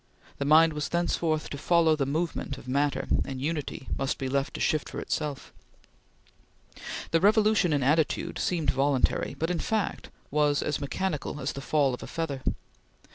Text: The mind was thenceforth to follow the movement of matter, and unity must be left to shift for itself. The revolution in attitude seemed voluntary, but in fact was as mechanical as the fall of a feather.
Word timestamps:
The 0.39 0.45
mind 0.45 0.73
was 0.73 0.89
thenceforth 0.89 1.51
to 1.51 1.59
follow 1.59 1.95
the 1.95 2.07
movement 2.07 2.57
of 2.57 2.67
matter, 2.67 3.07
and 3.23 3.39
unity 3.39 3.87
must 3.99 4.17
be 4.17 4.27
left 4.27 4.55
to 4.55 4.59
shift 4.59 4.89
for 4.89 4.99
itself. 4.99 5.53
The 7.11 7.19
revolution 7.19 7.71
in 7.71 7.83
attitude 7.83 8.39
seemed 8.39 8.71
voluntary, 8.71 9.35
but 9.37 9.51
in 9.51 9.59
fact 9.59 10.09
was 10.31 10.63
as 10.63 10.81
mechanical 10.81 11.39
as 11.39 11.53
the 11.53 11.61
fall 11.61 11.93
of 11.93 12.01
a 12.01 12.07
feather. 12.07 12.41